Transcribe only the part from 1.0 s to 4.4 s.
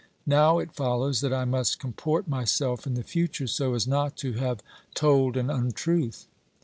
that I must comport myself in the future so as not to